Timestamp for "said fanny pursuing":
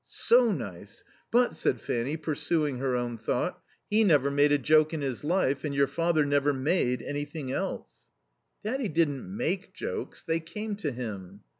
1.55-2.79